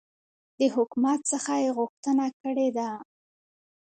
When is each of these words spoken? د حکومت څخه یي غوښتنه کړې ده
د 0.59 0.59
حکومت 0.75 1.19
څخه 1.31 1.51
یي 1.63 1.69
غوښتنه 1.77 2.25
کړې 2.41 2.67
ده 2.77 2.89